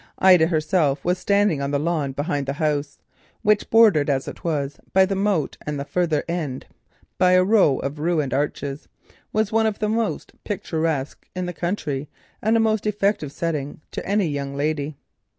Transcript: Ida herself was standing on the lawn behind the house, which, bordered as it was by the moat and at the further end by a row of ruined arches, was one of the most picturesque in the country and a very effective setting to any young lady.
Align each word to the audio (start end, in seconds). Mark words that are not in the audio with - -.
Ida 0.17 0.47
herself 0.47 1.05
was 1.05 1.19
standing 1.19 1.61
on 1.61 1.69
the 1.69 1.77
lawn 1.77 2.13
behind 2.13 2.47
the 2.47 2.53
house, 2.53 2.97
which, 3.43 3.69
bordered 3.69 4.09
as 4.09 4.27
it 4.27 4.43
was 4.43 4.79
by 4.93 5.05
the 5.05 5.13
moat 5.15 5.57
and 5.63 5.79
at 5.79 5.85
the 5.85 5.91
further 5.91 6.23
end 6.27 6.65
by 7.19 7.33
a 7.33 7.43
row 7.43 7.77
of 7.77 7.99
ruined 7.99 8.33
arches, 8.33 8.87
was 9.31 9.51
one 9.51 9.67
of 9.67 9.77
the 9.77 9.89
most 9.89 10.33
picturesque 10.43 11.27
in 11.35 11.45
the 11.45 11.53
country 11.53 12.09
and 12.41 12.57
a 12.57 12.59
very 12.59 12.79
effective 12.85 13.31
setting 13.31 13.79
to 13.91 14.03
any 14.03 14.25
young 14.27 14.55
lady. 14.55 14.97